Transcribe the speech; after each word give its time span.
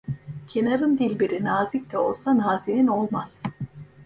Kenarın 0.47 0.97
dilberi 0.97 1.43
nazik 1.43 1.91
de 1.91 1.97
olsa 1.97 2.37
nazenin 2.37 2.87
olmaz. 2.87 3.41